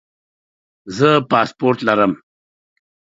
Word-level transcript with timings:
زه 0.97 1.09
پاسپورټ 1.29 1.77
لرم 1.87 2.13